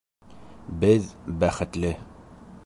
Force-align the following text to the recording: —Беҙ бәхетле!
—Беҙ 0.85 1.11
бәхетле! 1.45 1.93